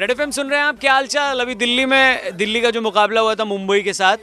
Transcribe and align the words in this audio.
Red 0.00 0.10
F 0.10 0.30
सुन 0.30 0.48
रहे 0.48 0.58
हैं 0.58 0.66
आप? 0.66 0.78
क्या 0.80 0.92
हाल 0.92 1.06
चाल 1.06 1.40
अभी 1.40 1.54
दिल्ली 1.54 1.84
में 1.86 2.36
दिल्ली 2.36 2.60
का 2.60 2.70
जो 2.70 2.80
मुकाबला 2.80 3.20
हुआ 3.20 3.34
था 3.34 3.44
मुंबई 3.44 3.80
के 3.80 3.92
साथ 3.92 4.16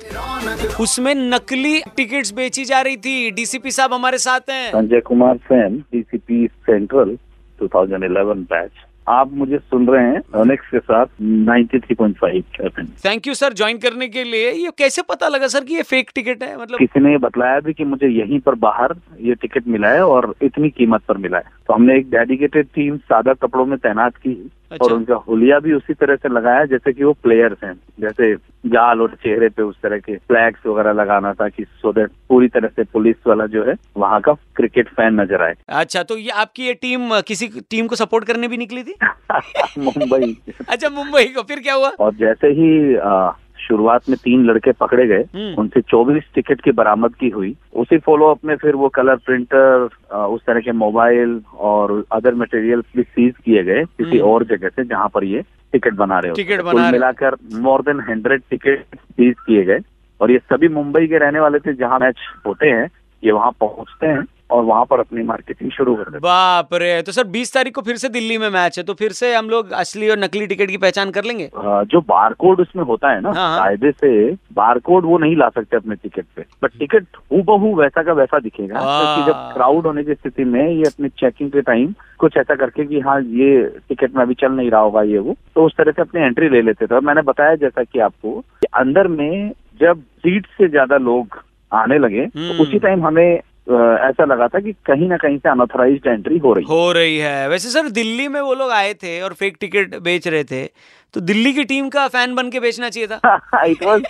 उसमें 0.81 1.13
नकली 1.15 1.81
टिकट्स 1.97 2.33
बेची 2.33 2.65
जा 2.65 2.81
रही 2.81 2.97
थी। 2.97 3.31
डीसीपी 3.31 3.71
साहब 3.71 3.93
हमारे 3.93 4.17
साथ 4.17 4.49
हैं। 4.49 4.71
Sanjay 4.71 4.99
Kumar 4.99 5.37
Sen 5.37 5.77
DCP 5.77 6.47
central 6.47 7.17
2011 7.61 8.43
batch 8.53 8.71
आप 9.07 9.33
मुझे 9.33 9.57
सुन 9.57 9.87
रहे 9.87 10.05
हैं 10.05 10.21
के 10.55 10.79
साथ 10.79 11.05
93.5 11.21 12.59
FM 12.61 12.85
thank 13.05 13.27
you 13.27 13.33
sir 13.33 13.53
join 13.53 13.77
करने 13.77 14.07
के 14.07 14.23
लिए। 14.23 14.51
ये 14.51 14.71
कैसे 14.77 15.01
पता 15.01 15.27
लगा 15.27 15.47
सर 15.47 15.63
कि 15.63 15.75
ये 15.75 15.81
फेक 15.81 16.11
टिकट 16.15 16.43
है? 16.43 16.61
मतलब 16.61 16.79
किसी 16.79 16.99
ने 16.99 17.17
बतलाया 17.17 17.59
भी 17.59 17.73
कि 17.73 17.83
मुझे 17.83 18.07
यहीं 18.07 18.39
पर 18.39 18.55
बाहर 18.55 18.95
ये 19.21 19.35
टिकट 19.35 19.67
मिला 19.67 19.89
है 19.89 20.05
और 20.05 20.35
इतनी 20.41 20.69
कीमत 20.69 21.01
पर 21.01 21.17
मिला 21.17 21.37
है। 21.37 21.43
तो 21.67 21.73
हमने 21.73 21.97
एक 21.97 22.09
डेडिकेटेड 22.09 22.65
टीम 22.65 22.97
सादा 22.97 23.33
कपड़ों 23.33 23.65
में 23.65 23.77
तैनात 23.79 24.15
की। 24.15 24.49
अच्छा। 24.71 24.85
और 24.85 24.93
उनका 24.93 25.15
हुलिया 25.15 25.59
भी 25.59 25.73
उसी 25.73 25.93
तरह 25.93 26.15
से 26.15 26.29
लगाया 26.29 26.65
जैसे 26.65 26.93
कि 26.93 27.03
वो 27.03 27.13
प्लेयर्स 27.23 27.63
हैं। 27.63 27.73
जैसे 27.99 28.33
जाल 28.65 29.01
और 29.01 29.15
चेहरे 29.23 29.49
पे 29.49 29.63
उस 29.63 29.75
तरह 29.83 29.97
के 29.97 30.15
फ्लैग्स 30.17 30.65
वगैरह 30.65 30.91
लगाना 30.91 31.33
था 31.33 31.47
कि 31.49 31.63
सो 31.63 31.91
देट 31.93 32.09
पूरी 32.29 32.47
तरह 32.47 32.67
से 32.67 32.83
पुलिस 32.83 33.15
वाला 33.27 33.45
जो 33.45 33.63
है 33.65 33.73
वहाँ 33.97 34.19
का 34.21 34.33
क्रिकेट 34.55 34.89
फ़ैन 34.89 35.21
नज़र 35.21 35.41
आए। 35.41 35.55
अच्छा 35.69 36.03
तो 36.03 36.17
ये 36.17 36.29
आपकी 36.29 36.63
ये 36.63 36.73
टीम 36.73 37.19
किसी 37.21 37.47
टीम 37.69 37.87
को 37.87 37.95
सपोर्ट 37.95 38.25
करने 38.25 38.47
भी 38.47 38.57
निकली 38.57 38.83
थी? 38.83 38.95
मुंबई। 39.77 40.37
अच्छा 40.69 40.89
मुंबई 40.89 41.23
को। 41.25 41.41
फिर 41.41 41.59
क्या 41.59 41.73
हुआ? 41.73 41.89
और 41.89 42.13
जैसे 42.15 42.47
ही 42.47 42.95
आ, 42.95 43.29
शुरुआत 43.59 44.09
में 44.09 44.17
तीन 44.17 44.45
लड़के 44.45 44.71
पकड़े 44.71 45.05
गए 45.07 45.23
हम्म। 45.35 45.53
उनसे 45.61 45.81
24 45.83 46.23
टिकट 46.35 46.61
की 46.61 46.71
बरामदगी 46.71 47.29
हुई 47.29 47.55
उसी 47.75 47.97
फॉलो 47.97 48.25
अप 48.25 48.45
में 48.45 48.55
फिर 48.55 48.75
वो 48.75 48.89
कलर 48.89 49.15
प्रिंटर 49.25 49.87
उस 50.15 50.41
तरह 50.47 50.59
के 50.59 50.71
मोबाइल 50.77 51.39
और 51.69 52.03
अदर 52.11 52.35
मटेरियल 52.35 52.81
भी 52.95 53.03
सीज 53.03 53.33
किए 53.45 53.63
गए 53.63 53.83
किसी 53.83 54.17
हम्म। 54.17 54.29
और 54.29 54.43
जगह 54.45 54.69
से 54.69 54.83
जहाँ 54.85 55.07
पर 55.07 55.23
ये 55.23 55.41
टिकट 55.73 55.93
बना 55.93 56.19
रहे 56.19 56.33
टिकट 56.33 56.61
बना 56.61 56.81
रहे। 56.81 56.91
मिलाकर 56.91 57.35
more 57.59 57.81
than 57.81 57.99
hundred 58.09 58.41
ticket 58.49 58.95
seize 58.95 59.35
किए 59.47 59.63
गए 59.65 59.79
और 60.21 60.31
ये 60.31 60.37
सभी 60.51 60.67
मुंबई 60.73 61.07
के 61.07 61.17
रहने 61.17 61.39
वाले 61.39 61.59
थे 61.59 61.73
जहाँ 61.73 61.99
मैच 61.99 62.17
होते 62.45 62.69
हैं 62.69 62.89
ये 63.23 63.31
वहाँ 63.31 63.51
पहुँचते 63.59 64.07
हैं 64.07 64.23
और 64.49 64.63
वहाँ 64.63 64.85
पर 64.89 64.99
अपनी 64.99 65.23
मार्केटिंग 65.23 65.71
शुरू 65.71 65.95
कर 65.95 66.03
देते 66.03 66.19
बाप 66.19 66.73
रे 66.73 67.01
तो 67.01 67.11
सर 67.11 67.27
20 67.29 67.53
तारीख 67.53 67.73
को 67.75 67.81
फिर 67.81 67.95
से 67.97 68.09
दिल्ली 68.09 68.37
में 68.37 68.49
मैच 68.49 68.77
है 68.77 68.83
तो 68.83 68.93
फिर 68.93 69.11
से 69.11 69.33
हम 69.35 69.49
लोग 69.49 69.71
असली 69.79 70.09
और 70.09 70.17
नकली 70.19 70.47
टिकट 70.47 70.69
की 70.69 70.77
पहचान 70.77 71.11
कर 71.11 71.23
लेंगे 71.23 71.49
जो 71.91 72.01
बार 72.07 72.33
कोड 72.39 72.59
उसमें 72.61 72.83
होता 72.83 73.11
है 73.11 73.21
ना 73.21 73.29
हाँ, 73.29 73.47
हाँ। 73.49 73.59
कायदे 73.59 73.91
से 73.91 74.31
बार 74.53 74.79
कोड 74.79 75.05
वो 75.05 75.17
नहीं 75.17 75.35
ला 75.37 75.49
सकते 75.49 75.77
अपने 75.77 75.95
टिकट 75.95 76.25
पे 76.35 76.45
बट 76.63 76.77
टिकट 76.79 77.05
हूबहू 77.31 77.73
वैसा 77.75 78.03
का 78.03 78.13
वैसा 78.13 78.39
दिखेगा। 78.39 78.73
क्योंकि 78.75 79.31
जब 79.31 79.51
क्राउड 79.53 79.87
होने 79.87 80.03
की 80.03 80.13
स्थिति 80.13 80.43
में 80.45 80.61
ये 80.61 80.83
अपने 80.83 81.09
चेकिंग 81.19 81.51
के 81.51 81.61
टाइम 81.61 81.93
कुछ 82.19 82.37
ऐसा 82.37 82.55
करके 82.55 82.85
कि 82.85 82.99
हाँ 82.99 83.19
ये 83.21 83.61
टिकट 83.89 84.15
में 84.15 84.21
अभी 84.23 84.33
चल 84.33 84.51
नहीं 84.51 84.71
रहा 84.71 84.81
होगा 84.81 85.01
ये 85.03 85.17
वो 85.19 85.35
तो 85.55 85.65
उस 85.65 85.75
तरह 85.77 85.91
से 85.91 86.01
अपनी 86.01 86.21
एंट्री 86.21 86.49
ले 86.49 86.61
लेते 86.61 86.85
थे 86.87 86.95
और 86.95 87.01
मैंने 87.01 87.21
बताया 87.23 87.55
जैसा 87.57 87.83
कि 87.83 87.99
आपको 87.99 88.39
कि 88.61 88.67
अंदर 88.75 89.07
में 89.09 89.51
जब 89.81 90.01
सीट 90.17 90.45
से 90.57 90.67
ज़्यादा 90.69 90.97
लोग 90.99 91.37
आने 91.71 91.97
लगे 91.97 92.21
हम्म। 92.21 92.57
तो 92.57 92.63
उसी 92.63 92.79
टाइम 92.79 93.05
हमें 93.05 93.39
ऐसा 93.69 94.25
लगा 94.25 94.47
था 94.47 94.59
कि 94.59 94.71
कहीं 94.85 95.07
ना 95.09 95.17
कहीं 95.17 95.37
से 95.37 95.49
अनऑथराइज 95.49 96.07
एंट्री 96.07 96.37
हो 96.37 96.53
रही 96.53 96.65
हो। 96.65 96.91
रही 96.91 97.17
है। 97.17 97.49
वैसे 97.49 97.69
सर 97.69 97.89
दिल्ली 97.89 98.27
में 98.27 98.41
वो 98.41 98.53
लोग 98.53 98.71
आए 98.71 98.93
थे 98.93 99.21
और 99.21 99.33
फेक 99.33 99.57
टिकट 99.59 99.95
बेच 100.01 100.27
रहे 100.27 100.43
थे 100.43 100.65
तो 101.13 101.21
दिल्ली 101.21 101.53
की 101.53 101.63
टीम 101.63 101.89
का 101.89 102.07
फ़ैन 102.07 102.35
बन 102.35 102.49
के 102.49 102.59
बेचना 102.59 102.89
चाहिए 102.89 103.07
था? 103.07 103.65
इट 103.65 103.83
वॉज़ 103.83 104.03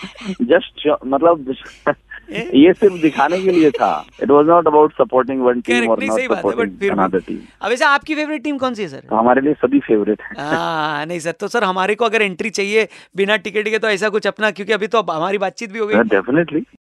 जस्ट 0.44 0.88
मतलब 1.06 1.56
ये 2.32 2.74
सिर्फ़ 2.74 2.96
दिखाने 2.96 3.42
के 3.42 3.52
लिए 3.52 3.70
था। 3.72 3.90
It 4.24 4.30
was 4.30 4.48
not 4.48 4.68
about 4.68 4.94
supporting 4.94 5.42
one 5.42 5.62
team 5.62 5.90
और 5.90 6.04
नॉट 6.04 6.20
है, 6.20 6.26
सपोर्टिंग 6.28 6.90
अनदर 6.92 7.20
टीम 7.20 7.38
अब 7.62 7.70
वैसे 7.70 7.86
आपकी 7.86 8.16
फेवरेट 8.16 8.44
टीम 8.44 8.58
कौन 8.58 8.74
सी 8.74 8.82
है 8.82 8.88
सर? 8.88 9.00
तो 9.00 9.16
हमारे 9.16 9.42
लिए 9.42 9.54
सभी 9.54 9.80
फेवरेट 9.80 10.22
है। 10.22 10.30
हाँ 10.40 11.06
नहीं 11.06 11.20
सर 11.20 11.32
तो 11.32 11.48
सर 11.48 11.64
हमारे 11.64 11.96
को 11.96 12.06
अगर 12.06 12.22
एंट्री 12.22 12.50
चाहिए 12.50 12.88
बिना 13.16 13.38
टिकट 13.38 13.70
के 13.70 13.80
तो 13.80 13.90
ऐसा 13.90 14.10
कुछ 14.10 14.28
अपना 14.28 14.52
क्योंकि 14.52 14.74
अभी 14.74 14.88
तो 14.88 15.02
हमारी 15.02 15.38
बातचीत 15.38 15.72
भी 15.72 15.80
हो 15.80 15.88
गई। 15.88 15.96
डेफिनेटली 15.96 16.62